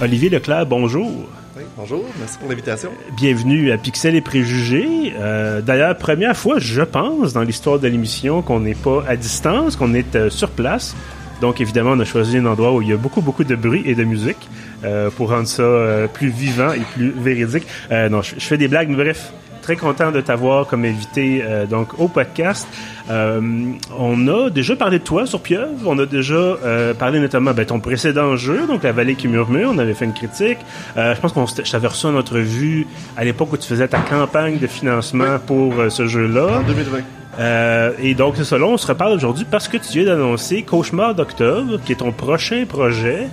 [0.00, 1.10] Olivier Leclerc, bonjour.
[1.56, 2.90] Oui, bonjour, merci pour l'invitation.
[3.16, 5.12] Bienvenue à Pixel et Préjugés.
[5.18, 9.74] Euh, D'ailleurs, première fois, je pense, dans l'histoire de l'émission qu'on n'est pas à distance,
[9.74, 10.94] qu'on est euh, sur place.
[11.40, 13.82] Donc, évidemment, on a choisi un endroit où il y a beaucoup, beaucoup de bruit
[13.86, 14.48] et de musique
[14.84, 15.64] euh, pour rendre ça
[16.12, 17.66] plus vivant et plus véridique.
[17.90, 19.32] Non, je, je fais des blagues, mais bref,
[19.68, 22.66] très content de t'avoir comme invité euh, donc au podcast.
[23.10, 23.38] Euh,
[23.98, 25.68] on a déjà parlé de toi sur Pieuvre.
[25.84, 29.28] On a déjà euh, parlé notamment de ben, ton précédent jeu, donc La Vallée qui
[29.28, 29.70] murmure.
[29.70, 30.56] On avait fait une critique.
[30.96, 34.66] Je pense qu'on t'avais reçu en entrevue à l'époque où tu faisais ta campagne de
[34.66, 36.60] financement pour ce jeu-là.
[36.60, 37.00] En 2020.
[37.38, 38.58] Euh, et donc, c'est ça.
[38.58, 42.12] Là, on se reparle aujourd'hui parce que tu viens d'annoncer Cauchemar d'octobre, qui est ton
[42.12, 43.28] prochain projet.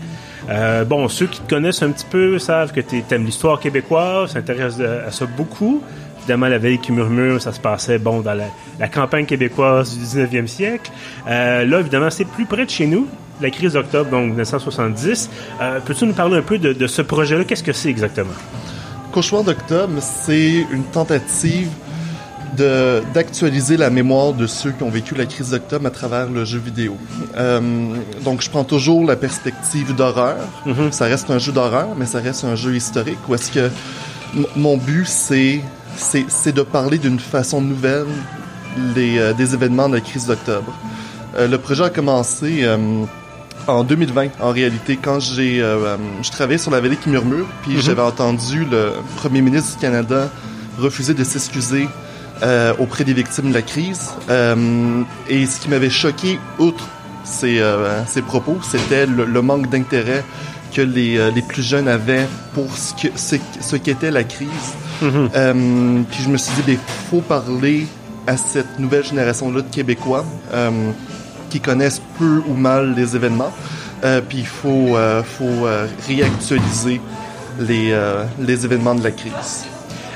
[0.49, 4.33] Euh, bon, ceux qui te connaissent un petit peu savent que tu aimes l'histoire québécoise,
[4.33, 5.81] s'intéressent à ça beaucoup.
[6.25, 8.45] Évidemment, la veille qui murmure, ça se passait bon dans la,
[8.79, 10.91] la campagne québécoise du 19e siècle.
[11.27, 13.07] Euh, là, évidemment, c'est plus près de chez nous,
[13.41, 15.29] la crise d'octobre, donc 1970.
[15.61, 17.43] Euh, Peux-tu nous parler un peu de, de ce projet-là?
[17.43, 18.33] Qu'est-ce que c'est exactement?
[19.11, 21.69] Cauchemar d'octobre, c'est une tentative
[23.13, 26.57] d'actualiser la mémoire de ceux qui ont vécu la crise d'octobre à travers le jeu
[26.57, 26.97] vidéo.
[27.37, 27.59] Euh,
[28.23, 30.37] donc, je prends toujours la perspective d'horreur.
[30.91, 33.19] Ça reste un jeu d'horreur, mais ça reste un jeu historique.
[33.27, 33.69] Où est-ce que
[34.55, 35.59] mon but, c'est
[35.97, 38.07] c'est de parler d'une façon nouvelle
[38.95, 40.73] les, euh, des événements de la crise d'octobre.
[41.37, 42.77] Euh, le projet a commencé euh,
[43.67, 48.01] en 2020, en réalité, quand j'ai je travaillais sur la vallée qui murmure, puis j'avais
[48.01, 50.29] entendu le premier ministre du Canada
[50.77, 51.87] refuser de s'excuser
[52.77, 54.11] auprès des victimes de la crise.
[55.29, 56.87] Et ce qui m'avait choqué, outre
[57.23, 60.23] ces, euh, ces propos, c'était le, le manque d'intérêt
[60.71, 64.75] que les, les plus jeunes avaient pour ce que ce, ce qu'était la crise.
[65.03, 66.77] Euh, puis je me suis dit, il
[67.09, 67.87] faut parler
[68.27, 70.91] à cette nouvelle génération-là de Québécois euh,
[71.49, 73.51] qui connaissent peu ou mal les événements.
[74.03, 75.67] Euh, puis il faut, euh, faut
[76.07, 77.01] réactualiser
[77.59, 77.97] les,
[78.39, 79.65] les événements de la crise.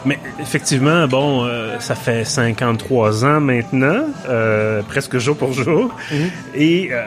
[0.06, 5.94] Mais effectivement, bon, euh, ça fait 53 ans maintenant, euh, presque jour pour jour.
[6.56, 7.06] Et euh,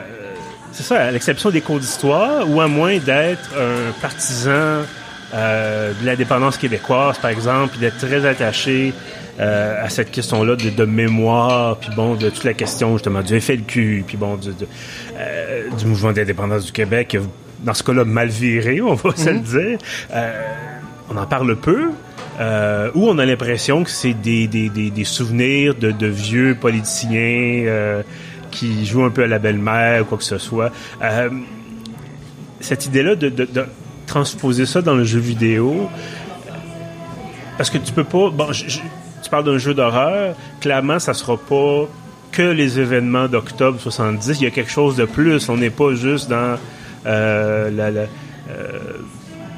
[0.71, 4.81] c'est ça, à l'exception des cours d'histoire, ou à moins d'être un partisan
[5.33, 8.93] euh, de l'indépendance québécoise, par exemple, puis d'être très attaché
[9.39, 13.39] euh, à cette question-là de, de mémoire, puis bon, de toute la question justement du
[13.41, 14.67] FLQ, puis bon, du, de-
[15.17, 17.17] euh, du mouvement d'indépendance du Québec,
[17.63, 19.77] dans ce cas-là, mal viré, on va se le dire.
[20.13, 20.31] Euh,
[21.09, 21.89] on en parle peu.
[22.39, 26.55] Euh, ou on a l'impression que c'est des, des, des, des souvenirs de, de vieux
[26.59, 28.01] politiciens euh,
[28.49, 30.71] qui jouent un peu à la belle-mère ou quoi que ce soit.
[31.03, 31.29] Euh,
[32.59, 33.65] cette idée-là de, de, de
[34.05, 35.89] transposer ça dans le jeu vidéo,
[37.57, 38.29] parce que tu peux pas...
[38.29, 38.79] Bon, je- je-
[39.21, 41.87] tu parles d'un jeu d'horreur, clairement, ça sera pas
[42.31, 44.39] que les événements d'octobre 70.
[44.39, 45.47] Il y a quelque chose de plus.
[45.49, 46.57] On n'est pas juste dans
[47.05, 47.91] euh, la...
[47.91, 48.79] la euh,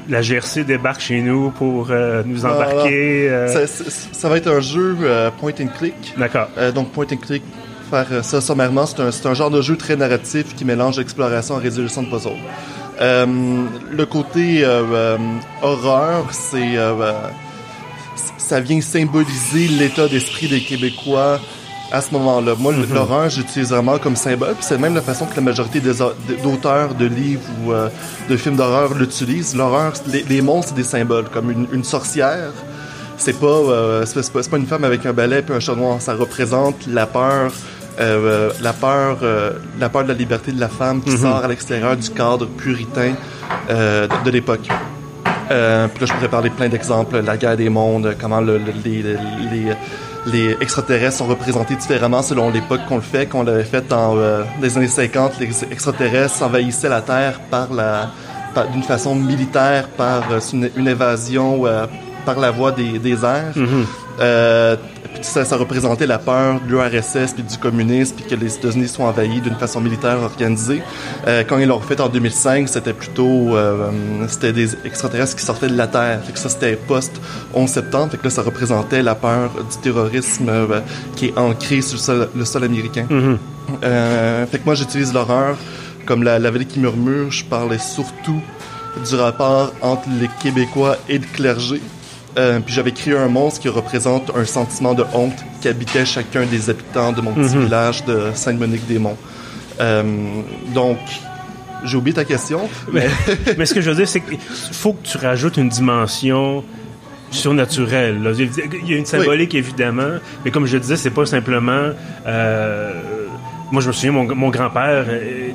[0.08, 3.28] la GRC débarque chez nous pour euh, nous embarquer.
[3.48, 3.82] Ça, ça-
[4.12, 4.96] ça va être un jeu
[5.40, 6.14] point and click.
[6.16, 6.46] D'accord.
[6.76, 7.42] Donc, point and click,
[7.90, 11.62] faire ça sommairement, c'est un, un genre de jeu très narratif qui mélange exploration et
[11.64, 12.34] résolution de puzzle.
[13.00, 13.26] Euh,
[13.90, 15.18] le côté euh, euh,
[15.62, 16.76] horreur, c'est
[18.38, 21.40] ça vient symboliser l'état d'esprit des Québécois
[21.92, 22.54] à ce moment-là.
[22.58, 26.94] Moi, l'horreur, j'utilise vraiment comme symbole, puis c'est même la façon que la majorité d'auteurs
[26.94, 27.88] de livres ou euh,
[28.28, 29.54] de films d'horreur l'utilisent.
[29.56, 32.52] L'horreur, les, les monstres, c'est des symboles, comme une, une sorcière.
[33.18, 36.00] C'est pas, euh, pas, une femme avec un balai et un chat noir.
[36.00, 37.52] Ça représente la peur,
[38.00, 41.48] euh, la peur, euh, la peur de la liberté de la femme qui sort à
[41.48, 43.14] l'extérieur du cadre puritain
[43.70, 44.68] euh, de, de l'époque.
[45.48, 47.20] Puis là, je pourrais parler plein d'exemples.
[47.24, 49.16] La guerre des mondes, comment le- le- les, les,
[49.52, 49.76] les-
[50.26, 53.26] les extraterrestres sont représentés différemment selon l'époque qu'on le fait.
[53.26, 54.16] Qu'on l'avait fait dans
[54.60, 58.10] les années 50, les extraterrestres envahissaient la Terre par la
[58.72, 61.64] d'une façon militaire, par une, une évasion
[62.24, 63.52] par la voie des, des airs.
[63.54, 64.95] Puis
[65.26, 69.06] ça, ça représentait la peur de l'URSS puis du communisme puis que les États-Unis soient
[69.06, 70.82] envahis d'une façon militaire organisée.
[71.26, 73.90] Euh, quand ils l'ont refait en 2005, c'était plutôt euh,
[74.28, 76.20] c'était des extraterrestres qui sortaient de la Terre.
[76.24, 77.20] Fait que ça c'était post
[77.54, 78.10] 11 septembre.
[78.12, 80.80] Fait que là ça représentait la peur du terrorisme euh,
[81.16, 83.06] qui est ancré sur le sol, le sol américain.
[83.82, 85.56] Euh, fait que moi j'utilise l'horreur
[86.06, 87.30] comme la, la vallée qui murmure.
[87.30, 88.40] Je parlais surtout
[89.08, 91.80] du rapport entre les Québécois et le clergé.
[92.38, 96.44] Euh, puis j'avais créé un monstre qui représente un sentiment de honte qui habitait chacun
[96.44, 99.16] des habitants de mon petit village de Sainte-Monique-des-Monts.
[99.80, 100.02] Euh,
[100.74, 100.98] donc,
[101.84, 102.68] j'ai oublié ta question.
[102.92, 103.06] Mais,
[103.56, 106.62] mais ce que je veux dire, c'est qu'il faut que tu rajoutes une dimension
[107.30, 108.22] surnaturelle.
[108.22, 108.32] là.
[108.36, 111.90] Il y a une symbolique, évidemment, mais comme je disais, c'est pas simplement...
[112.26, 112.92] euh,
[113.72, 115.06] moi, je me souviens, mon, mon grand-père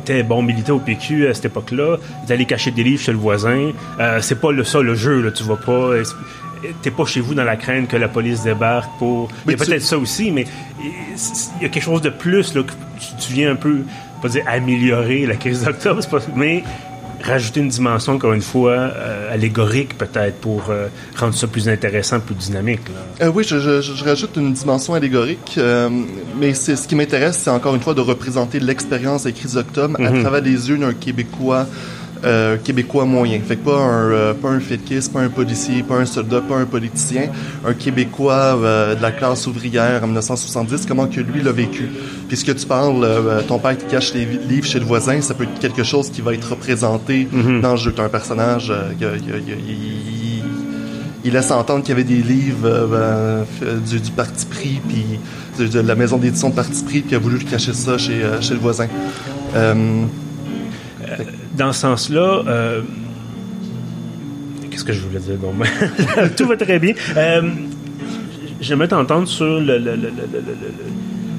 [0.02, 1.98] était bon au PQ à cette époque-là.
[2.28, 3.72] Il allait cacher des livres chez le voisin.
[4.00, 5.92] Euh, c'est pas le, ça le jeu, là, tu vas pas.
[6.84, 9.30] T'es pas chez vous dans la crainte que la police débarque pour.
[9.46, 10.46] il y a peut-être ça aussi, mais
[10.84, 12.74] il y a quelque chose de plus là, que
[13.20, 13.80] tu, viens un peu,
[14.22, 16.02] pas dire améliorer la crise d'octobre,
[16.36, 16.64] mais
[17.24, 22.20] rajouter une dimension, encore une fois, euh, allégorique peut-être pour euh, rendre ça plus intéressant,
[22.20, 22.82] plus dynamique.
[23.22, 25.60] Euh, oui, je, je, je, rajoute une dimension allégorique,
[26.40, 29.98] mais c'est ce qui m'intéresse, c'est encore une fois de représenter l'expérience des crises d'octobre
[30.00, 30.22] à mhm.
[30.22, 31.68] travers les yeux d'un Québécois
[32.24, 33.40] euh, québécois moyen.
[33.46, 36.66] Fait que pas un, euh, pas un pas un policier, pas un soldat, pas un
[36.66, 37.30] politicien.
[37.66, 41.90] Un Québécois euh, de la classe ouvrière en 1970, comment que lui l'a vécu.
[42.28, 45.22] Puis ce que tu parles, euh, ton père qui cache les livres chez le voisin,
[45.22, 47.62] ça peut être quelque chose qui va être représenté mm-hmm.
[47.62, 47.94] dans le jeu.
[47.96, 50.44] T'as un personnage, il,
[51.24, 53.46] il, laisse entendre qu'il y avait des livres
[53.88, 55.20] du, du, parti pris, puis
[55.68, 58.54] de, la maison d'édition de parti pris, puis il a voulu cacher ça chez, chez
[58.54, 58.88] le voisin
[61.62, 62.82] dans ce sens-là, euh,
[64.72, 65.36] qu'est-ce que je voulais dire?
[66.38, 66.94] Tout va très bien.
[67.16, 67.42] Euh,
[68.60, 70.10] J'aimerais t'entendre sur le, le, le,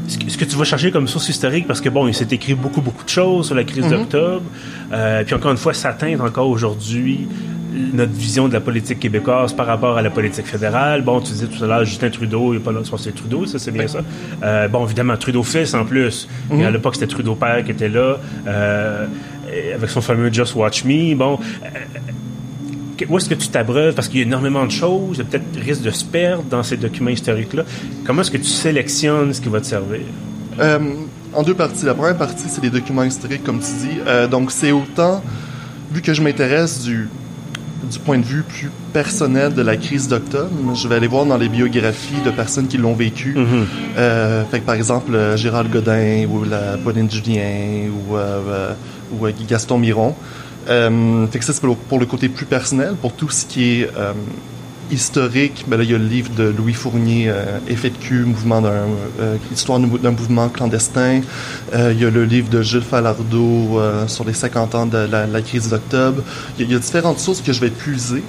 [0.09, 2.81] ce que tu vas chercher comme source historique, parce que bon, il s'est écrit beaucoup,
[2.81, 3.91] beaucoup de choses sur la crise mm-hmm.
[3.91, 4.43] d'octobre.
[4.93, 7.27] Euh, puis encore une fois, ça teinte encore aujourd'hui
[7.93, 11.03] notre vision de la politique québécoise par rapport à la politique fédérale.
[11.03, 13.59] Bon, tu disais tout à l'heure Justin Trudeau, il n'est pas là, c'est Trudeau, ça
[13.59, 14.01] c'est bien ça.
[14.43, 16.29] Euh, bon, évidemment, Trudeau fils en plus.
[16.51, 16.67] Mm-hmm.
[16.67, 18.19] À l'époque, c'était Trudeau père qui était là.
[18.47, 19.07] Euh,
[19.75, 21.15] avec son fameux Just Watch Me.
[21.15, 21.69] Bon, euh,
[23.09, 23.95] où est-ce que tu t'abreuves?
[23.95, 26.45] Parce qu'il y a énormément de choses, il y a peut-être risque de se perdre
[26.45, 27.65] dans ces documents historiques-là.
[28.05, 30.01] Comment est-ce que tu sélectionnes ce qui va te servir?
[30.61, 30.79] Euh,
[31.33, 31.85] en deux parties.
[31.85, 33.99] La première partie, c'est les documents historiques, comme tu dis.
[34.07, 35.23] Euh, donc, c'est autant,
[35.93, 37.09] vu que je m'intéresse du,
[37.91, 41.37] du point de vue plus personnel de la crise d'octobre, je vais aller voir dans
[41.37, 43.35] les biographies de personnes qui l'ont vécu.
[43.35, 44.45] Mm-hmm.
[44.51, 48.17] fait que, par exemple, Gérald Godin ou la Pauline Julien ou
[49.13, 50.15] ou euh, Gaston Miron.
[50.69, 52.95] Euh, fait que ça, c'est pour, le côté plus personnel.
[53.01, 54.13] Pour tout ce qui est euh,
[54.93, 58.25] historique, ben là, il y a le livre de Louis Fournier, euh, Effet de cul,
[58.25, 58.87] mouvement d'un,
[59.21, 61.23] euh, histoire d'un mouvement clandestin.
[61.73, 65.69] il y a le livre de Jules Falardeau sur les 50 ans de la, crise
[65.69, 66.23] d'octobre.
[66.59, 68.23] Il, y, a différentes sources que je vais puiser,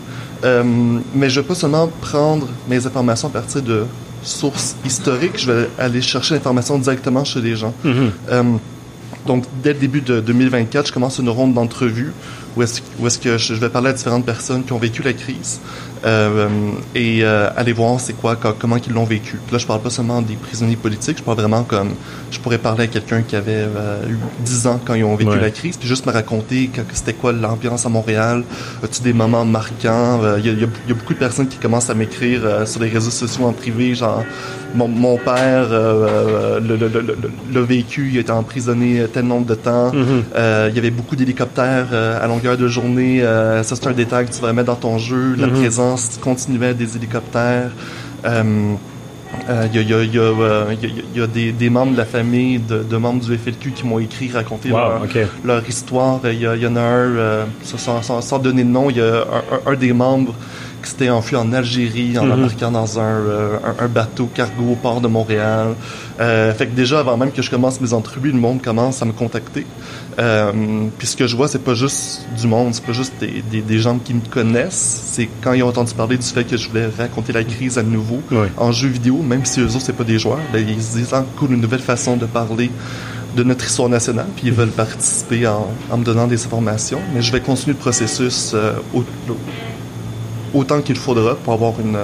[0.44, 3.86] mais je vais pas seulement prendre mes informations à partir de
[4.24, 7.74] sources historiques, je vais aller chercher l'information directement chez les gens.
[7.86, 8.58] Mm-hmm.
[9.26, 12.14] Donc, dès le début de 2024, je commence une ronde d'entrevues
[12.56, 15.60] où est-ce est que je vais parler à différentes personnes qui ont vécu la crise
[16.06, 16.50] euh,
[16.96, 19.40] et euh, aller voir c'est quoi, comment ils l'ont vécu.
[19.54, 21.92] là, je parle pas seulement des prisonniers politiques, je parle vraiment comme
[22.30, 25.40] je pourrais parler à quelqu'un qui avait euh, eu 10 ans quand ils ont vécu
[25.40, 28.44] la crise, puis juste me raconter c'était quoi l'ambiance à Montréal,
[28.84, 30.20] as-tu des moments marquants?
[30.40, 33.46] Il y, y, a beaucoup de personnes qui commencent à m'écrire sur les réseaux sociaux
[33.46, 34.24] en privé, genre
[34.74, 40.70] mon, mon père l'a vécu, il a été emprisonné tel nombre de temps, mm-hmm.
[40.70, 44.42] il y avait beaucoup d'hélicoptères à longueur de journée, ça c'est un détail que tu
[44.42, 45.52] vas mettre dans ton jeu, la mm-hmm.
[45.52, 47.72] présence continuait des hélicoptères.
[49.50, 54.32] Il y, a, des, membres de la famille, de, membres du FLQ qui m'ont écrit,
[54.32, 56.20] raconter leur, histoire.
[56.26, 59.26] Il y, en a un, euh, sans, donner de nom, il y a
[59.66, 60.34] un, des membres
[60.84, 62.34] qui s'était enfui en Algérie en mm-hmm.
[62.34, 65.76] embarquant dans euh, un, un, bateau cargo au port de Montréal.
[66.20, 69.06] Euh, fait que déjà, avant même que je commence mes entrevues, le monde commence à
[69.06, 69.66] me contacter.
[70.20, 70.52] Euh,
[70.98, 73.80] puis ce que je vois, c'est pas juste du monde, c'est pas juste des, des,
[73.80, 75.10] gens qui me connaissent.
[75.14, 77.84] C'est quand ils ont entendu parler du fait que je voulais raconter la crise à
[77.84, 78.22] nouveau
[78.58, 81.14] en jeu vidéo, même si eux autres, c'est pas des joueurs, ben, ils se disent,
[81.14, 82.70] ah, cool, une nouvelle façon de parler
[83.36, 87.00] de notre histoire nationale, puis ils veulent participer en, en, me donnant des informations.
[87.16, 88.74] Mais je vais continuer le processus euh,
[90.54, 91.98] autant qu'il faudra pour avoir une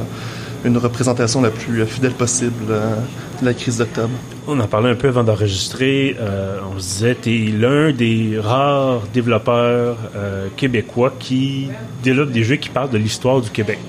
[0.65, 2.96] une représentation la plus fidèle possible euh,
[3.41, 4.13] de la crise d'octobre.
[4.48, 6.15] On en parlait un peu avant d'enregistrer.
[6.20, 11.70] Euh, on se disait, tu es l'un des rares développeurs euh, québécois qui
[12.03, 13.79] développe des jeux qui parlent de l'histoire du Québec.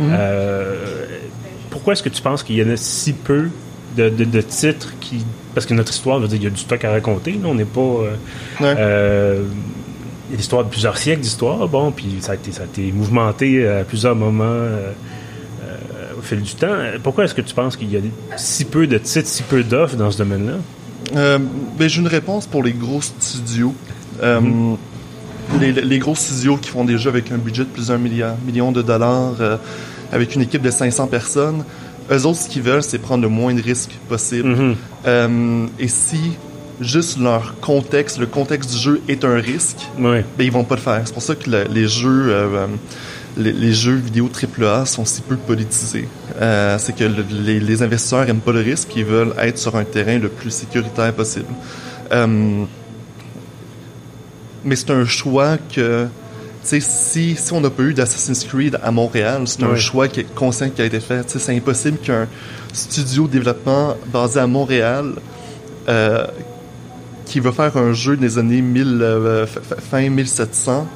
[0.00, 0.16] Mhm.
[1.70, 3.48] pourquoi est-ce que tu penses qu'il y en a si peu
[3.96, 5.24] de, de, titres qui...
[5.56, 7.36] Parce que notre histoire, veut dire, il y a du stock à raconter.
[7.44, 8.04] on n'est pas...
[10.30, 13.84] l'histoire de plusieurs siècles d'histoire, bon, puis ça a été, ça a été mouvementé à
[13.84, 14.66] plusieurs moments
[16.18, 16.76] au fil du temps.
[17.02, 18.00] Pourquoi est-ce que tu penses qu'il y a
[18.36, 20.54] si peu de titres, si peu d'offres dans ce domaine-là?
[21.16, 21.38] Euh,
[21.78, 23.74] ben, j'ai une réponse pour les gros studios.
[24.22, 24.76] Euh, mhm.
[25.60, 29.34] les, gros studios qui font des jeux avec un budget de plusieurs millions de dollars,
[29.40, 29.56] euh,
[30.12, 31.64] avec une équipe de 500 personnes,
[32.10, 34.48] eux autres, ce qu'ils veulent, c'est prendre le moins de risques possible.
[35.06, 35.68] Mhm.
[35.78, 36.36] et si
[36.80, 40.80] juste leur contexte, le contexte du jeu est un risque, ben, ils vont pas le
[40.80, 41.02] faire.
[41.04, 42.32] C'est pour ça que les jeux
[43.38, 46.08] les, jeux vidéo AAA sont si peu politisés.
[46.40, 50.18] Euh, c'est que les, investisseurs aiment pas le risque, ils veulent être sur un terrain
[50.18, 51.52] le plus sécuritaire possible.
[52.12, 52.64] Euh,
[54.64, 56.06] mais c'est un choix que,
[56.62, 60.34] si, si on n'a pas eu d'Assassin's Creed à Montréal, c'est un choix qui est
[60.34, 61.24] conscient qui a été fait.
[61.28, 62.26] C'est impossible qu'un
[62.72, 65.14] studio de développement basé à Montréal
[65.88, 66.26] euh,
[67.28, 70.86] qui veut faire un jeu des années 1000, euh, fin 1700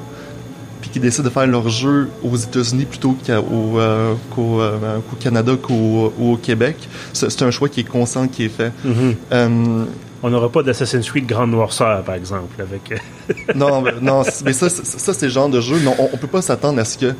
[0.81, 6.11] puis qui décide de faire leur jeu aux États-Unis plutôt euh, qu'au, euh, Canada qu'au
[6.19, 6.75] au Québec.
[7.13, 8.73] C'est un choix qui est conscient qui est fait.
[8.83, 9.15] Mhm.
[9.31, 9.85] Euh,
[10.23, 12.91] On n'aura pas d'Assassin's Creed Grande Noirceur, par exemple, avec...
[12.91, 15.79] euh, non, mais, non, mais ça, c'est- ça c'est le genre de jeu.
[15.79, 17.11] Non, on, on peut pas s'attendre à ce que.
[17.11, 17.15] Tu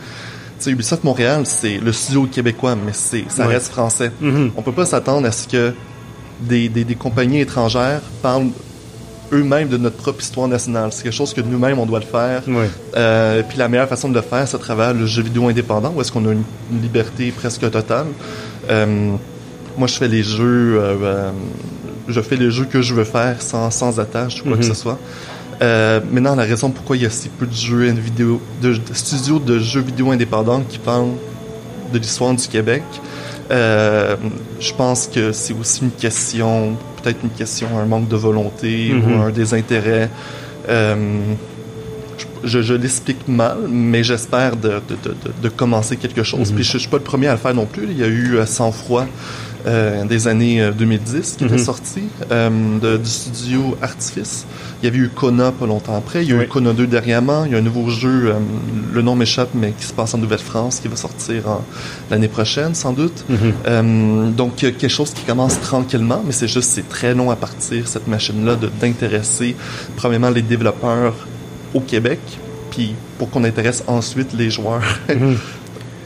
[0.59, 3.53] sais, Ubisoft Montréal, c'est le studio québécois, mais ça Ouais.
[3.53, 4.11] reste français.
[4.19, 4.51] Mhm.
[4.57, 5.73] On peut pas s'attendre à ce que
[6.41, 8.49] des, des, des compagnies étrangères parlent
[9.31, 10.89] eux-mêmes de notre propre histoire nationale.
[10.91, 12.41] C'est quelque chose que nous-mêmes, on doit le faire.
[12.47, 12.69] Ouais.
[12.95, 15.91] Euh, puis la meilleure façon de le faire, c'est à travers le jeu vidéo indépendant,
[15.95, 18.07] où est-ce qu'on a une, une liberté presque totale.
[18.69, 19.11] Euh,
[19.77, 21.31] moi, je fais les jeux, euh,
[22.07, 24.69] je fais les jeux que je veux faire sans, sans attache ou quoi que Mhm.
[24.69, 24.99] ce soit.
[25.61, 28.79] Euh, maintenant, la raison pourquoi il y a si peu de jeux vidéo, de, de
[28.93, 31.11] studios de jeux vidéo indépendants qui parlent
[31.93, 32.83] de l'histoire du Québec,
[33.51, 34.15] euh,
[34.59, 39.03] je pense que c'est aussi une question, peut-être une question, un manque de volonté Mhm.
[39.11, 40.09] ou un désintérêt.
[40.69, 40.95] Euh,
[42.43, 46.49] je, je l'explique mal, mais j'espère de, de, de, de- de commencer quelque chose.
[46.49, 46.55] Mhm.
[46.55, 47.87] Puis je, je suis pas le premier à le faire non plus.
[47.89, 49.05] Il y a eu euh, Sans froid
[49.65, 51.53] euh, des années euh, 2010 qui Mhm.
[51.53, 52.01] était sorti
[52.31, 54.45] euh, de- du studio Artifice.
[54.81, 56.23] Il y avait eu Kona pas longtemps après.
[56.23, 56.43] Il y a Oui.
[56.43, 57.45] eu Kona 2 dernièrement.
[57.45, 58.33] Il y a un nouveau jeu, euh,
[58.93, 61.63] le nom m'échappe, mais qui se passe en Nouvelle-France, qui va sortir en-
[62.11, 63.23] l'année prochaine sans doute.
[63.29, 63.37] Mhm.
[63.67, 67.87] Euh, donc quelque chose qui commence tranquillement, mais c'est juste c'est très long à partir
[67.87, 69.55] cette machine-là d'intéresser
[69.95, 71.13] premièrement les développeurs
[71.73, 72.19] au Québec,
[72.71, 75.37] puis pour qu'on intéresse ensuite les joueurs Mhm.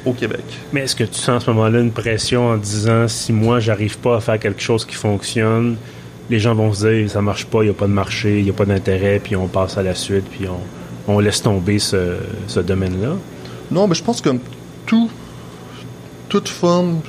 [0.08, 0.44] au Québec.
[0.74, 3.98] Mais est-ce que tu sens à ce moment-là une pression en disant si moi j'arrive
[4.00, 5.78] pas à faire quelque chose qui fonctionne,
[6.30, 8.44] les gens vont se dire ça marche pas, il n'y a pas de marché, il
[8.44, 11.80] n'y a pas d'intérêt, puis on passe à la suite, puis on, on laisse tomber
[11.80, 13.16] ce, ce domaine-là?
[13.72, 14.30] Non, mais je pense que
[14.86, 15.10] tout,
[16.30, 17.00] toute forme,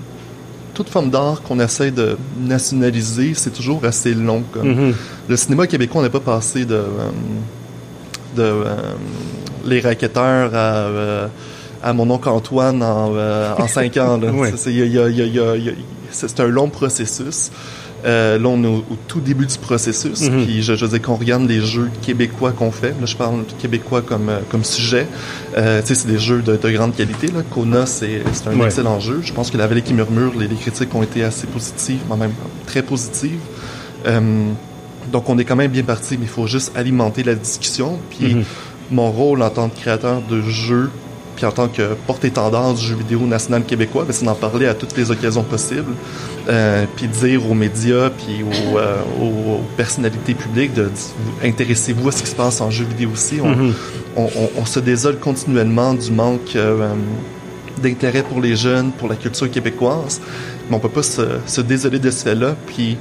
[0.75, 4.43] toute forme d'art qu'on essaie de nationaliser, c'est toujours assez long.
[4.52, 4.69] Comme.
[4.69, 4.95] Mhm.
[5.28, 6.87] Le cinéma québécois, on n'est pas passé de, euh,
[8.37, 8.76] de euh,
[9.64, 11.26] les raquetteurs à, euh,
[11.82, 14.18] à mon oncle Antoine en, euh, en cinq ans.
[16.11, 17.50] C'est- un long processus.
[18.06, 20.23] Euh, là, on est au, au tout début du processus.
[20.30, 20.44] Mhm.
[20.44, 22.90] Puis je, je veux dire qu'on regarde les jeux québécois qu'on fait.
[22.90, 25.06] Là, je parle québécois comme, euh, comme sujet.
[25.56, 27.26] Euh, tu sais, c'est des jeux de, de grande qualité.
[27.26, 27.42] Là.
[27.50, 28.66] Kona, c'est un Ouais.
[28.66, 29.20] excellent jeu.
[29.23, 32.30] Je pense que La Vallée qui murmure, les, les critiques ont été assez positives, même
[32.66, 33.40] très positives.
[34.06, 34.20] Euh,
[35.12, 37.99] donc, on est quand même bien parti, mais il faut juste alimenter la discussion.
[38.11, 38.44] Puis, Mhm.
[38.92, 40.90] mon rôle en tant que créateur de jeux,
[41.38, 44.75] puis en tant que porte-étendard du jeu vidéo national québécois, ben, c'est d'en parler à
[44.75, 45.92] toutes les occasions possibles.
[46.49, 50.90] Euh, puis dire aux médias, puis aux, euh, aux- personnalités publiques de
[51.45, 53.38] intéressez-vous à ce qui se passe en jeu vidéo aussi.
[53.40, 53.73] On, Mhm.
[54.16, 56.88] on, on- on se désole continuellement du manque euh,
[57.80, 60.21] d'intérêt pour les jeunes, pour la culture québécoise,
[60.68, 62.97] mais on peut pas se, se désoler de ce fait-là, puis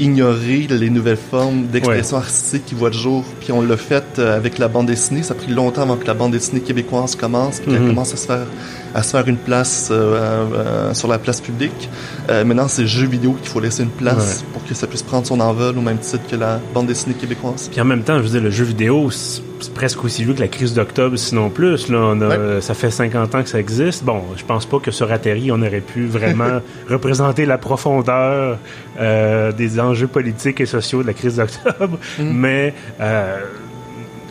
[0.00, 3.24] ignorer les nouvelles formes d'expression artistique qui voient le jour.
[3.40, 5.22] Puis on l'a fait euh, avec la bande dessinée.
[5.22, 7.88] Ça a pris longtemps avant que la bande dessinée québécoise commence, puis qu'elle Mhm.
[7.90, 8.46] commence à se faire
[8.94, 11.88] à se faire une place euh, euh, sur la place publique.
[12.28, 15.02] Euh, maintenant, c'est le jeu vidéo qu'il faut laisser une place pour que ça puisse
[15.02, 17.68] prendre son envol au même titre que la bande dessinée québécoise.
[17.70, 19.42] Puis en même temps, je veux dire, le jeu vidéo, c'est
[19.74, 21.88] presque aussi vieux que la crise d'octobre, sinon plus.
[21.88, 22.60] Là, on a, Ouais.
[22.60, 24.04] Ça fait 50 ans que ça existe.
[24.04, 28.58] Bon, je pense pas que sur Atterri, on aurait pu vraiment représenter la profondeur
[29.00, 31.98] euh, des enjeux politiques et sociaux de la crise d'octobre.
[32.18, 32.32] Mhm.
[32.32, 33.40] Mais euh,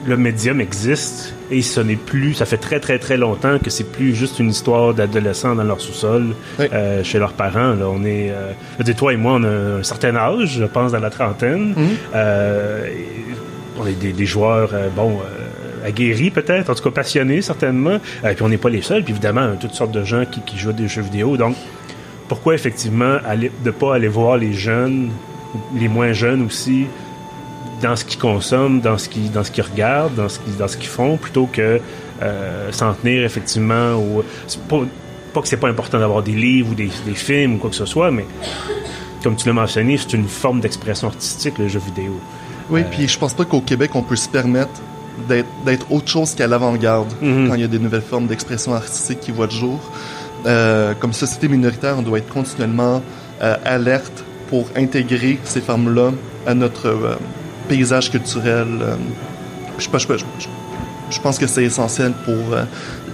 [0.06, 3.92] le médium existe et ce n'est plus, ça fait très très très longtemps que c'est
[3.92, 6.66] plus juste une histoire d'adolescents dans leur sous-sol Oui.
[6.72, 7.74] euh, chez leurs parents.
[7.74, 8.52] Là, on est, euh,
[8.86, 11.74] je toi et moi, on a un certain âge, je pense dans la trentaine.
[11.76, 11.88] Mhm.
[12.16, 12.88] Euh,
[13.82, 15.20] on est des, des joueurs, bon,
[15.86, 18.00] aguerris peut-être, en tout cas passionnés certainement.
[18.24, 19.04] Euh, puis on n'est pas les seuls.
[19.04, 21.38] Puis évidemment, toutes sortes de gens qui, qui jouent à des jeux vidéo.
[21.38, 21.56] Donc,
[22.28, 25.10] pourquoi effectivement aller, de pas aller voir les jeunes,
[25.76, 26.86] les moins jeunes aussi,
[27.82, 30.68] dans ce qu'ils consomment, dans ce qu'ils dans ce qu'ils regardent, dans ce qu'ils dans
[30.68, 31.80] ce qu'ils font, plutôt que
[32.22, 34.24] euh, s'en tenir effectivement au.
[34.48, 34.82] c'est Pas,
[35.34, 37.76] pas que c'est pas important d'avoir des livres ou des, des films ou quoi que
[37.76, 38.26] ce soit, mais
[39.24, 42.20] comme tu l'as mentionné, c'est une forme d'expression artistique le jeu vidéo.
[42.70, 44.70] Oui, puis je pense pas qu'au Québec, on peut se permettre
[45.66, 47.50] d'être autre chose qu'à l'avant-garde Mhm.
[47.50, 49.80] quand il y a des nouvelles formes d'expression artistique qui voient le jour.
[50.46, 53.02] Euh, comme société minoritaire, on doit être continuellement
[53.42, 56.12] euh, alerte pour intégrer ces formes-là
[56.48, 57.16] à notre euh,
[57.70, 58.68] paysage culturel.
[58.82, 58.96] euh.
[59.78, 60.48] je, je, je, je-
[61.12, 62.66] je pense que c'est essentiel pour euh,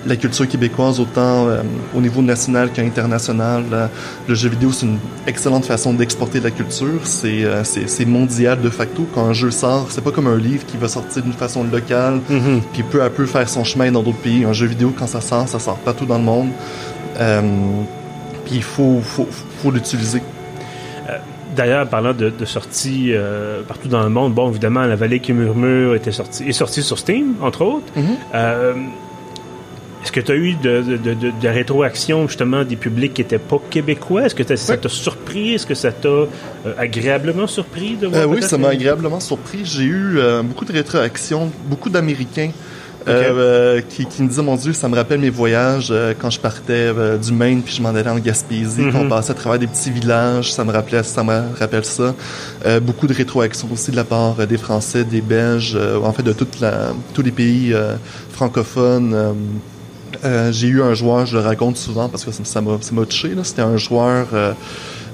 [0.06, 1.62] la culture québécoise autant euh,
[1.96, 3.64] au niveau national qu'international.
[3.72, 3.88] Euh,
[4.28, 4.98] le jeu vidéo, c'est une
[5.28, 7.00] excellente façon d'exporter de la culture.
[7.06, 7.64] C'est euh,
[8.06, 9.08] mondial de facto.
[9.16, 12.20] Quand un jeu sort, c'est pas comme un livre qui va sortir d'une façon locale,
[12.30, 12.60] Mhm.
[12.74, 14.44] puis peu à peu faire son chemin dans d'autres pays.
[14.44, 16.50] Un jeu vidéo, quand ça sort, ça sort partout dans le monde.
[18.46, 19.28] Puis il faut, faut,
[19.62, 20.22] faut l'utiliser.
[21.56, 25.34] D'ailleurs, parlant de, de sorties euh, partout dans le monde, bon, évidemment, La Vallée qui
[25.34, 27.86] murmure était est sorti sur Steam, entre autres.
[27.96, 28.04] Mhm.
[28.34, 28.74] Euh,
[30.04, 33.60] Est-ce que tu as eu de, de, de, rétroaction, justement, des publics qui n'étaient pas
[33.70, 34.26] québécois?
[34.26, 35.54] Est-ce que ça t'a surpris?
[35.54, 36.28] Est-ce que ça t'a euh,
[36.78, 39.62] agréablement surpris de voir oui, ça m'a agréablement surpris.
[39.64, 42.52] J'ai eu beaucoup de rétroactions, beaucoup d'Américains
[43.08, 46.30] euh, euh, qui, qui me disaient, mon Dieu, ça me rappelle mes voyages euh, quand
[46.30, 48.92] je partais euh, du Maine puis je m'en allais en Gaspésie, Mhm.
[48.94, 52.14] qu'on passait à travers des petits villages, ça me rappelait, ça me rappelle ça.
[52.66, 56.24] Euh, beaucoup de rétroactions aussi de la part des Français, des Belges, euh, en fait
[56.24, 57.96] de toute la, tous les pays euh,
[58.32, 59.14] francophones.
[60.24, 63.30] euh, j'ai eu un joueur, je le raconte souvent parce que ça m'a touché.
[63.36, 63.44] là.
[63.44, 64.28] C'était un joueur.
[64.34, 64.54] euh,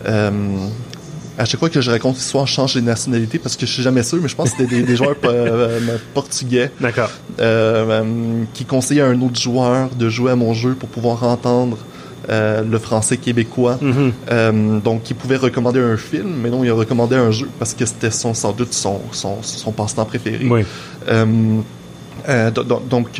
[0.07, 0.31] euh,
[1.41, 3.81] à chaque fois que je raconte l'histoire, je change les nationalités parce que je suis
[3.81, 6.69] jamais sûr, mais je pense que c'était des, des joueurs euh, euh, portugais
[7.39, 8.03] euh,
[8.53, 11.77] qui conseillaient à un autre joueur de jouer à mon jeu pour pouvoir entendre
[12.29, 13.79] euh, le français québécois.
[13.81, 14.11] Mhm.
[14.31, 17.73] Euh, donc, il pouvait recommander un film, mais non, il a recommandé un jeu parce
[17.73, 20.45] que c'était son, sans doute son, son, son passe-temps préféré.
[20.47, 20.61] Oui.
[21.09, 23.19] Euh, do- do- donc,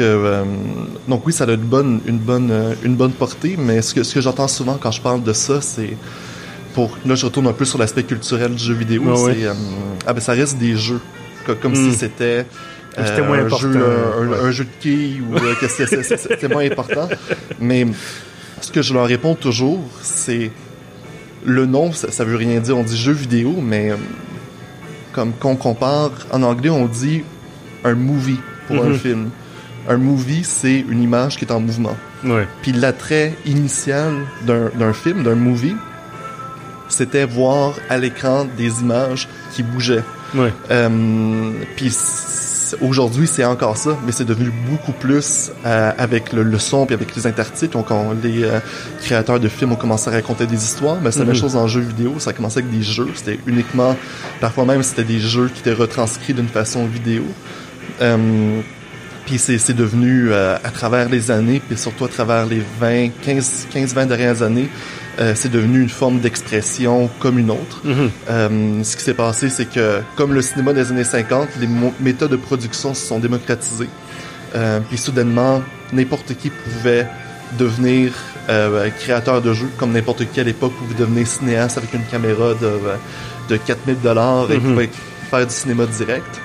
[1.08, 4.14] donc oui, ça a une bonne, une bonne, une bonne portée, mais ce que, ce
[4.14, 5.98] que j'entends souvent quand je parle de ça, c'est
[6.74, 9.04] pour là, je retourne un peu sur l'aspect culturel du jeu vidéo.
[9.08, 9.46] Ah c'est ouais.
[9.46, 9.54] euh,
[10.08, 11.00] ah ben ça reste des jeux,
[11.46, 11.92] Co- comme Mm.
[11.92, 12.46] si c'était
[12.96, 14.38] Comme c'était moins un important, jeu, un, un- ouais.
[14.44, 17.08] un jeu de quilles ou euh, que c'était moins important.
[17.60, 17.86] Mais
[18.62, 20.52] ce que je leur réponds toujours, c'est
[21.46, 22.78] le nom, ça, ça veut rien dire.
[22.78, 23.96] On dit jeu vidéo, mais euh,
[25.14, 27.24] comme qu'on compare, en anglais, on dit
[27.84, 28.98] un movie pour un Mhm.
[29.00, 29.30] film.
[29.90, 31.98] Un movie, c'est une image qui est en mouvement.
[32.24, 32.42] Oui.
[32.62, 34.14] Puis l'attrait initial
[34.46, 35.76] d'un film, d'un movie,
[36.94, 40.04] c'était voir à l'écran des images qui bougeaient.
[40.36, 40.48] Oui.
[40.70, 41.92] Euh, puis
[42.80, 46.94] aujourd'hui, c'est encore ça, mais c'est devenu beaucoup plus euh, avec le, le son puis
[46.96, 47.74] avec les intertitres.
[47.74, 48.60] Donc, on- les euh,
[49.02, 51.42] créateurs de films ont commencé à raconter des histoires, mais c'est la même Mhm.
[51.42, 52.16] chose en jeu vidéo.
[52.20, 53.10] Ça a commencé avec des jeux.
[53.16, 53.96] C'était uniquement,
[54.40, 57.24] parfois même, c'était des jeux qui étaient retranscrits d'une façon vidéo.
[58.02, 58.62] Euh,
[59.26, 63.10] puis c'est c'est devenu, euh, à travers les années, puis surtout à travers les 20,
[63.22, 64.70] 15, 15 20 dernières années,
[65.20, 67.82] euh, c'est devenu une forme d'expression comme une autre.
[67.84, 68.10] Mhm.
[68.30, 71.68] Euh, ce qui s'est passé, c'est que, comme le cinéma des années 50, les
[72.00, 73.90] méthodes de production se sont démocratisées.
[74.56, 75.62] Euh, puis soudainement,
[75.94, 77.08] n'importe qui pouvait
[77.60, 78.14] devenir
[78.50, 82.54] euh, créateur de jeux, comme n'importe qui à l'époque pouvait devenir cinéaste avec une caméra
[82.62, 82.72] de,
[83.50, 84.72] de 4000 dollars et Mhm.
[84.74, 84.90] pouvait
[85.30, 86.42] faire du cinéma direct.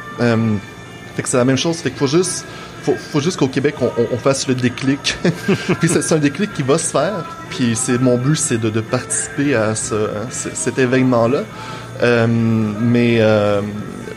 [1.16, 1.76] Fait que c'est la même chose.
[1.78, 2.44] Fait qu'il faut juste,
[2.82, 5.16] faut, faut juste qu'au Québec, on, on- on fasse le déclic.
[5.80, 7.24] puis c'est un déclic qui va se faire.
[7.50, 11.40] Puis c'est mon but, c'est de, de participer à ce, à ce- cet événement-là.
[12.02, 13.62] Euh, mais euh,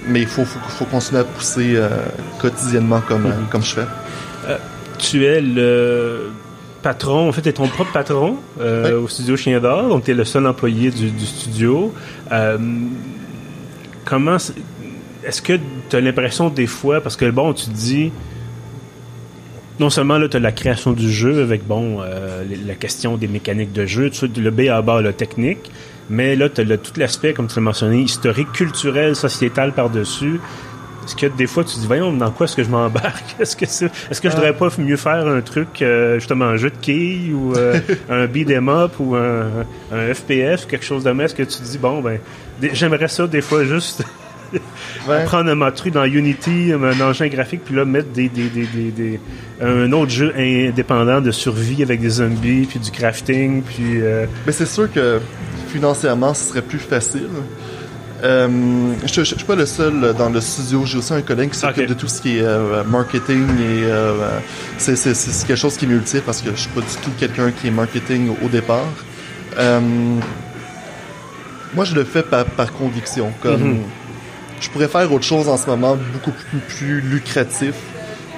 [0.07, 1.87] mais il faut, faut, faut continuer à pousser euh,
[2.39, 3.85] quotidiennement comme, comme je fais.
[4.97, 6.31] Tu es le
[6.81, 8.91] patron, en fait, tu es ton propre patron Oui.
[8.91, 11.93] au studio Chien d'Or, donc tu es le seul employé du, du studio.
[14.05, 14.37] Comment.
[15.29, 18.11] Est-ce que tu as l'impression des fois, parce que bon, tu te dis.
[19.79, 23.27] Non seulement là, tu as la création du jeu avec bon euh, la question des
[23.27, 25.71] mécaniques de jeu, tout le B à bas, le technique,
[26.09, 30.41] mais là, tu as tout l'aspect, comme tu l'as mentionné, historique, culturel, sociétal par-dessus.
[31.05, 33.35] Est-ce que des fois tu te dis voyons dans quoi est-ce que je m'embarque?
[33.39, 36.57] Est-ce que c'est est-ce que je devrais pas mieux faire un truc euh, justement un
[36.57, 41.03] jeu de quilles ou euh, un beat 'em up ou un, un FPS quelque chose
[41.03, 41.21] de même?
[41.21, 42.19] Est-ce que tu te dis bon ben
[42.73, 44.03] j'aimerais ça des fois juste
[45.07, 45.23] Ouais.
[45.25, 48.91] prendre un matru dans Unity un engin graphique puis là mettre des, des, des, des,
[48.91, 49.19] des-
[49.61, 54.51] un autre jeu indépendant de survie avec des zombies puis du crafting puis euh, Mais
[54.51, 55.19] c'est sûr que
[55.69, 57.27] financièrement, ce serait plus facile.
[58.23, 58.47] Euh,
[59.05, 60.83] je, je suis pas le seul dans le studio.
[60.85, 64.13] J'ai aussi un collègue qui s'occupe de tout ce qui est euh, marketing et euh,
[64.77, 64.93] c'est,
[65.47, 67.71] quelque chose qui est multiple parce que je suis pas du tout quelqu'un qui est
[67.71, 68.83] marketing au, au départ.
[71.75, 73.31] Moi, je le fais par, par conviction.
[73.41, 73.79] Comme Mhm.
[74.59, 77.73] Je pourrais faire autre chose en ce moment, beaucoup plus, plus lucratif.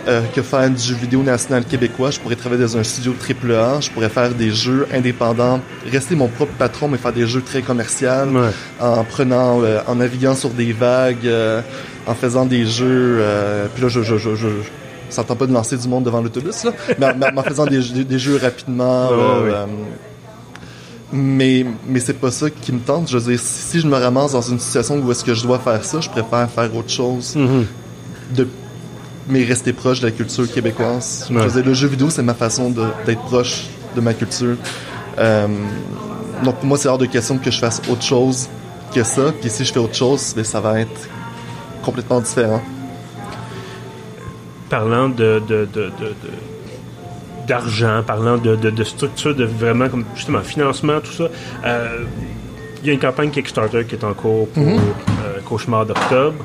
[0.07, 2.09] euh, que faire du jeu vidéo national québécois.
[2.09, 5.59] Je pourrais travailler dans un studio AAA, je pourrais faire des jeux indépendants,
[5.91, 8.49] rester mon propre patron, mais faire des jeux très commerciaux, ouais.
[8.79, 11.61] en prenant, euh, en naviguant sur des vagues, euh,
[12.07, 13.17] en faisant des jeux.
[13.21, 16.21] euh, puis là, je, je, je, je, je s'entend pas de lancer du monde devant
[16.21, 17.05] l'autobus, là, mais,
[17.37, 19.09] en- faisant des, jeux- des jeux rapidement.
[19.11, 19.65] Euh,
[21.13, 23.09] mais mais c'est pas ça qui me tente.
[23.09, 25.43] Je veux dire, si, si je me ramasse dans une situation où est-ce que je
[25.43, 27.65] dois faire ça, je préfère faire autre chose Mhm.
[28.35, 28.47] de
[29.27, 31.27] mais rester proche de la culture québécoise.
[31.29, 32.69] Je veux dire, le jeu vidéo, c'est ma façon
[33.05, 34.55] d'être proche de ma culture.
[35.19, 35.47] Euh,
[36.43, 38.47] donc pour moi, c'est hors de question que je fasse autre chose
[38.95, 39.31] que ça.
[39.39, 41.07] Puis si je fais autre chose, ben, ça va être
[41.83, 42.61] complètement différent.
[44.69, 46.15] Parlant de, de, de- de-
[47.55, 51.27] d'argent, parlant de, de, de structure, de vraiment comme justement financement, tout ça.
[51.65, 51.87] euh,
[52.83, 54.79] il y a une campagne Kickstarter qui est en cours pour Mhm.
[54.79, 56.39] euh, Cauchemar d'octobre.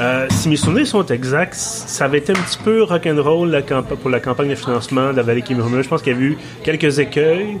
[0.00, 3.62] Euh, si mes souvenirs sont exacts, ça avait été un petit peu rock'n'roll
[4.00, 5.82] pour la campagne de financement de la Vallée qui murmure.
[5.84, 7.58] Je pense qu'il y a eu quelques écueils.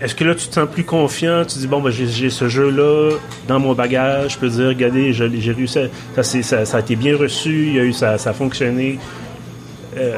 [0.00, 1.44] Est-ce que là, tu te sens plus confiant?
[1.44, 3.16] Tu dis, bon, ben, j'ai, ce jeu-là
[3.48, 4.34] dans mon bagage.
[4.34, 5.78] Je peux dire, regardez, j'ai réussi.
[5.80, 5.88] à-
[6.22, 7.66] Ça, ça, ça a été bien reçu.
[7.68, 8.98] Il y a eu, ça, ça a fonctionné.
[9.96, 10.16] Euh,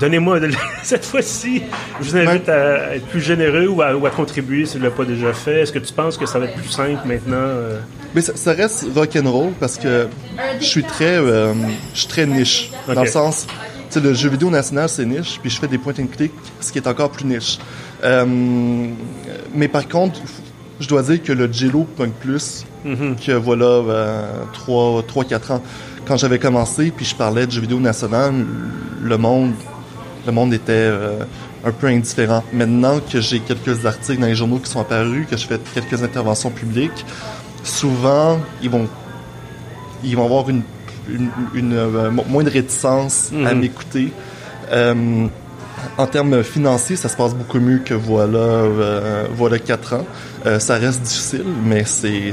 [0.00, 0.50] donnez-moi, de-
[0.82, 1.62] cette fois-ci,
[2.00, 4.84] je vous invite à être plus généreux ou à, ou à contribuer si vous ne
[4.84, 5.60] l'avez pas déjà fait.
[5.62, 7.32] Est-ce que tu penses que ça va être plus simple maintenant?
[7.36, 7.78] euh?
[8.14, 10.06] Mais ça, ça reste rock'n'roll parce que
[10.60, 11.52] je suis très, euh,
[11.92, 12.70] je suis très niche.
[12.86, 13.54] Dans le sens, tu
[13.90, 16.70] sais, le jeu vidéo national, c'est niche, puis je fais des point and click, ce
[16.70, 17.58] qui est encore plus niche.
[19.54, 20.20] Mais par contre,
[20.80, 24.22] je dois dire que le Jello Punk Plus, que voilà, euh,
[24.66, 25.62] 3-4 ans,
[26.06, 28.32] quand j'avais commencé, puis je parlais de jeux vidéo national,
[29.02, 29.52] le monde,
[30.26, 31.18] le monde était euh,
[31.64, 32.42] un peu indifférent.
[32.52, 36.02] Maintenant que j'ai quelques articles dans les journaux qui sont apparus, que je fais quelques
[36.02, 37.04] interventions publiques,
[37.62, 38.86] souvent, ils vont,
[40.02, 40.62] ils vont avoir une,
[41.08, 43.60] une, une, euh, mo- moins de réticence à Mhm.
[43.60, 44.12] m'écouter.
[44.72, 45.26] Euh,
[45.98, 48.64] en termes financiers, ça se passe beaucoup mieux que voilà,
[49.36, 50.06] voilà quatre ans.
[50.58, 52.32] Ça reste difficile, mais c'est,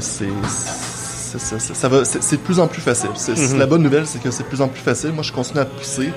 [1.38, 3.10] c'est, ça va, de plus en plus facile.
[3.14, 5.12] C'est, c'est- La bonne nouvelle, c'est que c'est de plus en plus facile.
[5.12, 6.10] Moi, je continue à pousser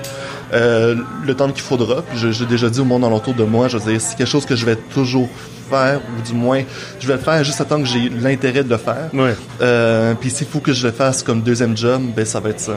[0.54, 2.04] euh, le temps qu'il faudra.
[2.16, 4.56] J'ai déjà dit au monde alentour de moi, je veux dire, c'est quelque chose que
[4.56, 5.30] je vais toujours
[5.70, 6.62] faire, ou du moins,
[7.00, 9.10] je vais le faire juste à temps que j'ai l'intérêt de le faire.
[9.14, 9.36] Ouais.
[9.62, 12.60] Euh, puis s'il faut que je le fasse comme deuxième job, ben ça va être
[12.60, 12.74] ça.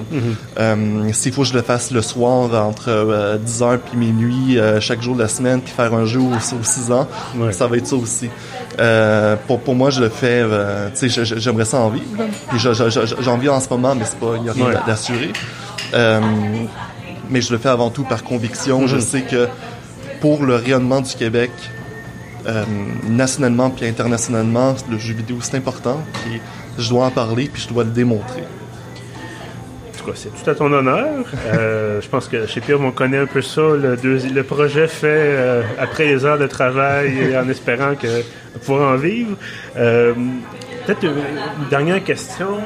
[0.59, 4.81] Euh, s'il faut que je le fasse le soir entre euh, 10h puis minuit euh,
[4.81, 7.53] chaque jour de la semaine puis faire un jeu aux, aux 6 ans, Ouais.
[7.53, 8.29] ça va être ça aussi.
[8.81, 12.05] Euh, pour, pour moi, je le fais, euh, tu sais, j'aimerais ça en vivre.
[12.49, 14.53] Puis je- je- je- j'en vis en ce moment, mais c'est pas, il y a
[14.53, 14.75] rien Ouais.
[14.87, 15.33] d'assuré.
[15.95, 16.21] Euh,
[17.31, 18.87] mais je le fais avant tout par conviction.
[18.87, 19.49] Je sais que
[20.21, 21.51] pour le rayonnement du Québec,
[22.47, 22.65] euh,
[23.09, 26.01] nationalement puis internationalement, le jeu vidéo c'est important.
[26.25, 26.41] Puis
[26.79, 28.43] je dois en parler puis je dois le démontrer.
[28.43, 31.27] En tout cas, c'est tout à ton honneur.
[31.47, 33.63] Euh, je pense que chez Pierre, on connaît un peu ça.
[33.63, 38.23] Le, projet fait euh, après les heures de travail et en espérant que
[38.65, 39.37] pouvoir en vivre.
[39.75, 42.59] Peut-être une, dernière question.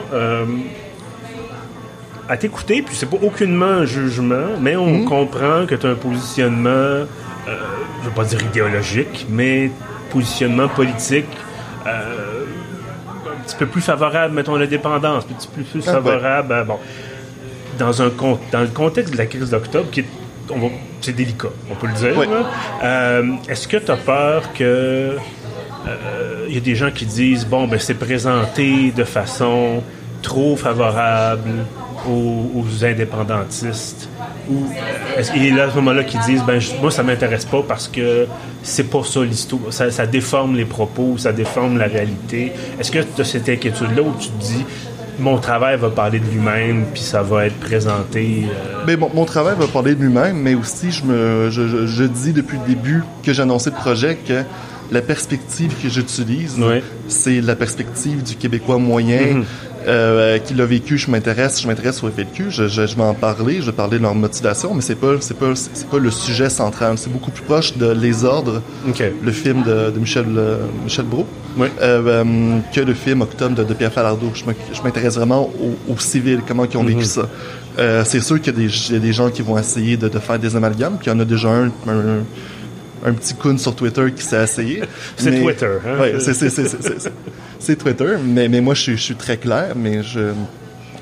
[2.29, 5.97] À t'écouter, puis c'est pas aucunement un jugement, mais on comprend que tu as un
[5.97, 7.07] positionnement,
[7.49, 7.57] euh,
[8.03, 9.71] je veux pas dire idéologique, mais
[10.11, 11.27] positionnement politique
[11.87, 12.45] euh,
[13.27, 16.65] un petit peu plus favorable, mettons, à l'indépendance, un petit peu plus Ah, favorable à,
[16.65, 16.79] bon,
[17.79, 18.11] dans, un,
[18.53, 20.07] dans le contexte de la crise d'octobre, qui est,
[20.51, 20.69] on va-
[21.01, 22.15] c'est délicat, on peut le dire.
[22.85, 25.17] Euh, Est-ce que tu as peur que
[26.49, 29.83] il y a des gens qui disent bon ben c'est présenté de façon
[30.21, 31.51] trop favorable
[32.09, 34.09] aux, aux indépendantistes?
[34.51, 34.65] Ou
[35.17, 37.89] est-ce qu'il y a à ce moment-là qui disent ben moi ça m'intéresse pas parce
[37.89, 38.27] que
[38.63, 39.73] c'est pas ça l'histoire.
[39.73, 42.53] Ça, ça déforme les propos ça déforme la réalité.
[42.81, 44.65] Est-ce que tu as cette inquiétude là où tu te dis
[45.19, 49.25] mon travail va parler de lui-même puis ça va être présenté euh, Ben, mon, mon
[49.27, 52.67] travail va parler de lui-même, mais aussi je me je, je- je dis depuis le
[52.75, 54.43] début que annoncé le projet que
[54.91, 56.59] la perspective que j'utilise,
[57.09, 59.43] c'est la perspective du Québécois moyen
[59.87, 60.99] euh, qui l'a vécu.
[60.99, 62.51] Je m'intéresse, je m'intéresse au FLQ.
[62.51, 65.15] Je, je, je vais en parler, je vais parler de leur motivation, mais c'est pas
[65.21, 66.99] c'est pas c'est pas le sujet central.
[66.99, 68.63] C'est beaucoup plus proche de Les Ordres,
[69.23, 71.27] le film de, de Michel euh, Michel Brault,
[71.61, 74.33] euh, euh, que le film Octobre de, de Pierre Falardeau.
[74.35, 77.29] Je m'intéresse vraiment aux, aux civils, comment ils ont vécu ça.
[77.79, 79.97] Euh, c'est sûr qu'il y, a des- il y a des gens qui vont essayer
[79.97, 82.23] de, de faire des amalgames, puis il y en a déjà un, un,
[83.07, 84.83] un petit coon sur Twitter qui s'est essayé.
[85.17, 85.99] C'est Twitter, hein?
[86.01, 86.35] Ouais, c'est,
[87.63, 90.33] c'est, Twitter, mais, mais moi je suis, je suis très clair, mais je,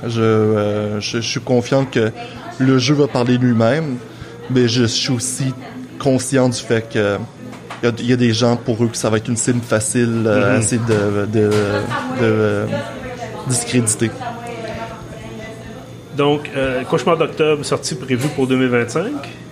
[0.06, 2.12] je, euh, je, je suis confiant que
[2.58, 3.96] le jeu va parler lui-même,
[4.50, 5.54] mais je suis aussi
[5.98, 7.18] conscient du fait que
[7.82, 9.38] il y, a, il y a des gens pour eux que ça va être une
[9.38, 11.50] cible facile euh, essayer de, de, de,
[12.20, 12.66] euh,
[13.48, 14.10] discréditer.
[16.20, 19.06] Donc, euh, Cauchemar d'octobre, sortie prévue pour 2025.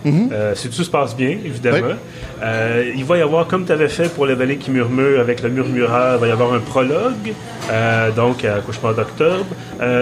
[0.04, 1.88] Euh, si tout se passe bien, évidemment.
[1.88, 1.94] Oui.
[2.42, 5.42] Euh, il va y avoir, comme tu avais fait pour La Vallée qui murmure avec
[5.42, 7.33] le murmureur, il va y avoir un prologue,
[7.70, 9.46] euh, donc à Cauchemar d'octobre.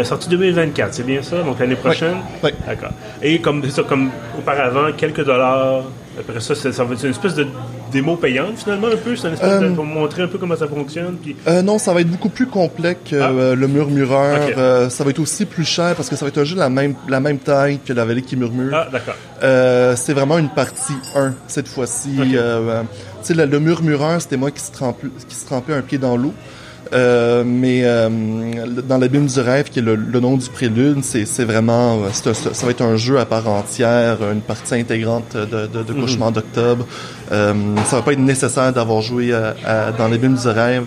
[0.03, 1.41] Sortie 2024, c'est bien ça?
[1.45, 2.17] Donc l'année prochaine?
[2.43, 2.51] Oui.
[2.67, 2.91] D'accord.
[3.23, 5.85] Et comme, ça, comme auparavant, quelques dollars.
[6.19, 7.47] Après ça, ça va être une espèce de
[7.93, 11.17] démo payante finalement un peu, c'est espèce de, pour montrer un peu comment ça fonctionne.
[11.23, 11.37] Puis...
[11.47, 13.31] Euh, non, ça va être beaucoup plus complet que Ah.
[13.31, 14.41] euh, le murmureur.
[14.57, 16.61] Euh, ça va être aussi plus cher parce que ça va être un jeu de
[16.61, 18.73] la même, la même taille que la vallée qui murmure.
[18.75, 19.15] Ah, d'accord.
[19.43, 22.17] Euh, c'est vraiment une partie 1 cette fois-ci.
[22.19, 22.27] Ok.
[22.35, 22.89] Euh, euh, tu
[23.23, 26.17] sais, le, le murmureur, c'était moi qui se, trempais, qui se trempais un pied dans
[26.17, 26.33] l'eau.
[26.93, 28.09] Euh, mais euh,
[28.89, 32.29] dans l'abîme du rêve, qui est le, le nom du prélude, c'est c'est vraiment, c'est
[32.29, 35.93] un- ça va être un jeu à part entière, une partie intégrante de, de, de
[35.93, 36.01] Mhm.
[36.01, 36.87] Cauchemar d'octobre.
[37.33, 37.53] Euh,
[37.87, 40.85] ça va pas être nécessaire d'avoir joué à- à- dans l'abîme du rêve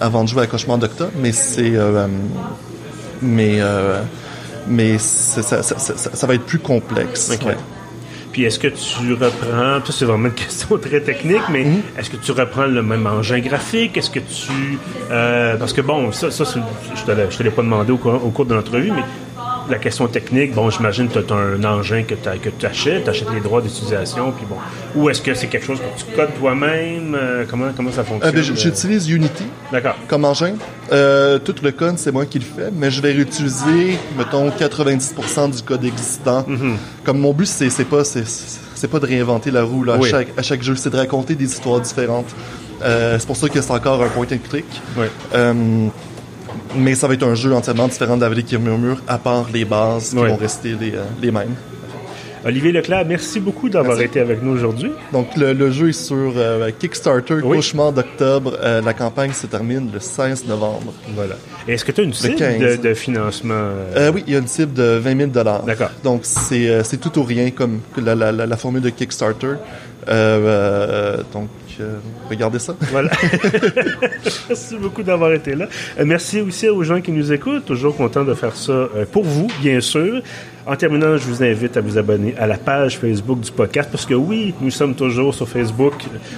[0.00, 2.06] avant de jouer à Cauchemar d'octobre, mais c'est, euh,
[3.22, 4.00] mais euh,
[4.68, 7.30] mais c'est- ça, ça, ça, ça va être plus complexe.
[7.32, 7.46] Ok.
[7.46, 7.56] ouais.
[8.32, 11.82] Puis est-ce que tu reprends, ça c'est vraiment une question très technique, mais Mhm.
[11.98, 13.96] est-ce que tu reprends le même engin graphique?
[13.96, 14.78] Est-ce que tu...
[15.10, 16.60] euh, parce que bon, ça, ça c'est-
[16.96, 19.02] je te l'ai- je te l'ai pas demandé au cours, au cours de l'entrevue, mais
[19.72, 23.32] la question technique, bon, j'imagine que tu as un engin que tu achètes, tu achètes
[23.34, 24.56] les droits d'utilisation, puis bon.
[24.94, 27.16] Ou est-ce que c'est quelque chose que tu codes toi-même?
[27.20, 28.34] Euh, comment, comment ça Euh, fonctionne?
[28.34, 29.96] ben, j- J'utilise Unity D'accord.
[30.08, 30.54] comme engin.
[30.92, 35.48] Euh, tout le code, c'est moi qui le fais, mais je vais réutiliser, mettons, 90%
[35.56, 36.44] du code existant.
[36.46, 36.76] Mhm.
[37.04, 40.08] Comme mon but, c'est pas, c'est pas de réinventer la roue là, Oui.
[40.08, 42.28] à, chaque, à chaque jeu, c'est de raconter des histoires différentes.
[42.82, 44.64] Euh, c'est pour ça que c'est encore un point and click.
[44.98, 45.06] Oui.
[45.34, 45.86] Euh,
[46.76, 49.46] mais ça va être un jeu entièrement différent de la vallée qui murmure, à part
[49.52, 50.28] les bases qui Oui.
[50.28, 51.54] vont rester les, euh, les mêmes.
[52.44, 54.90] Olivier Leclerc, merci beaucoup d'avoir été avec nous aujourd'hui.
[55.12, 57.56] Donc le, le jeu est sur euh, Kickstarter, Oui.
[57.58, 58.58] Cauchemar d'octobre.
[58.60, 60.92] Euh, la campagne se termine le 16 novembre.
[61.14, 61.36] Voilà.
[61.68, 62.58] Est-ce que tu as une cible 15.
[62.58, 63.54] de, de financement?
[63.54, 65.30] euh, oui, il y a une cible de 20 000
[65.64, 65.90] D'accord.
[66.02, 69.54] Donc c'est tout ou rien comme la, la, la, la formule de Kickstarter.
[70.08, 71.48] Donc
[71.80, 72.76] euh, regardez ça.
[72.90, 73.10] Voilà.
[74.48, 75.66] merci beaucoup d'avoir été là.
[75.98, 77.64] Euh, merci aussi aux gens qui nous écoutent.
[77.64, 80.22] Toujours content de faire ça euh, pour vous, bien sûr.
[80.64, 84.06] En terminant, je vous invite à vous abonner à la page Facebook du podcast parce
[84.06, 85.94] que oui, nous sommes toujours sur Facebook.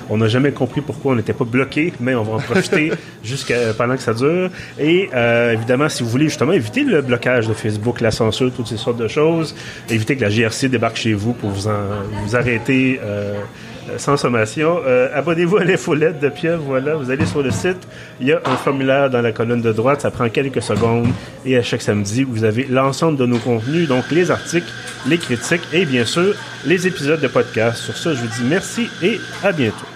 [0.09, 2.91] On n'a jamais compris pourquoi on n'était pas bloqué, mais on va en profiter
[3.23, 4.49] jusqu'à pendant que ça dure.
[4.79, 8.69] Et euh, évidemment, si vous voulez justement éviter le blocage de Facebook, la censure, toutes
[8.69, 9.55] ces sortes de choses,
[9.91, 11.83] éviter que la GRC débarque chez vous pour vous en,
[12.25, 13.01] vous arrêter.
[13.03, 13.35] Euh,
[13.99, 14.81] sans sommation.
[14.87, 16.95] Euh, Abonnez-vous à l'infolette de Pierre, voilà.
[16.97, 17.87] Vous allez sur le site,
[18.21, 21.09] il y a un formulaire dans la colonne de droite, ça prend quelques secondes.
[21.45, 24.71] Et à chaque samedi, vous avez l'ensemble de nos contenus, donc les articles,
[25.07, 27.79] les critiques et bien sûr les épisodes de podcast.
[27.79, 29.94] Sur ça, je vous dis merci et à bientôt.